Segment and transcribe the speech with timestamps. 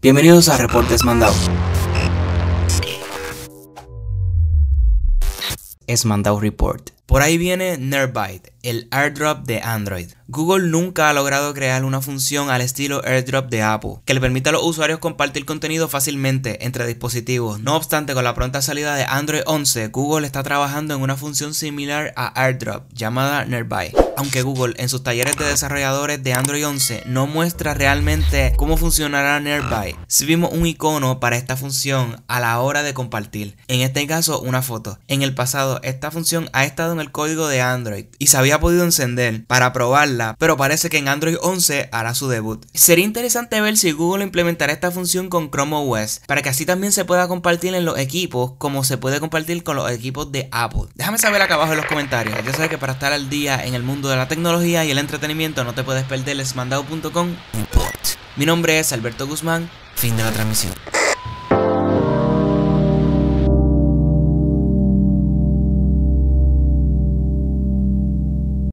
[0.00, 1.34] Bienvenidos a Reportes Mandado.
[5.88, 6.90] Es Mandao Report.
[7.04, 10.08] Por ahí viene Nerdbyte, el airdrop de Android.
[10.26, 14.50] Google nunca ha logrado crear una función al estilo airdrop de Apple, que le permita
[14.50, 17.60] a los usuarios compartir contenido fácilmente entre dispositivos.
[17.60, 21.54] No obstante, con la pronta salida de Android 11, Google está trabajando en una función
[21.54, 23.96] similar a airdrop, llamada Nerdbyte.
[24.18, 29.38] Aunque Google en sus talleres de desarrolladores de Android 11 no muestra realmente cómo funcionará
[29.38, 34.06] Nerdbyte, si vimos un icono para esta función a la hora de compartir, en este
[34.08, 34.98] caso una foto.
[35.06, 38.84] En el pasado, esta función ha estado el código de Android y se había podido
[38.84, 42.64] encender para probarla, pero parece que en Android 11 hará su debut.
[42.72, 46.92] Sería interesante ver si Google implementará esta función con Chrome OS para que así también
[46.92, 50.84] se pueda compartir en los equipos como se puede compartir con los equipos de Apple.
[50.94, 52.38] Déjame saber acá abajo en los comentarios.
[52.42, 54.98] Ya sabes que para estar al día en el mundo de la tecnología y el
[54.98, 57.34] entretenimiento no te puedes perder lesmandado.com.
[58.36, 59.68] Mi nombre es Alberto Guzmán.
[59.94, 60.72] Fin de la transmisión.